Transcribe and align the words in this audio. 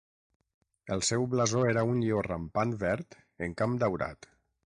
El 0.95 1.03
seu 1.09 1.25
blasó 1.33 1.61
era 1.73 1.83
un 1.91 2.01
lleó 2.05 2.23
rampant 2.29 2.73
verd 2.87 3.17
en 3.49 3.57
camp 3.63 3.77
daurat. 3.85 4.31